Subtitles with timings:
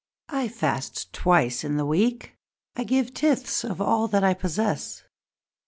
[0.29, 2.35] I fast Twice in the week,
[2.75, 5.03] and also I give tithes Of all that I possess!